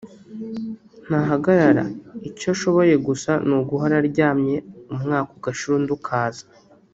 [1.05, 1.83] ntahagarara
[2.29, 4.55] icyo ashoboye gusa ni uguhora aryamye
[4.93, 6.45] umwaka ugashira undi ukaza